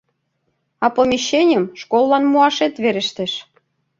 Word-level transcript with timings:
А 0.85 0.87
помещенийым 0.95 1.65
школлан 1.81 2.23
муашет 2.31 2.73
верештеш. 2.83 3.33